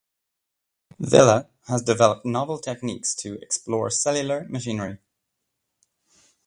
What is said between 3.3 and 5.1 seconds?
explore cellular machinery.